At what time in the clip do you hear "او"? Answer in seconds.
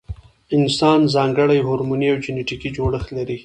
2.13-2.17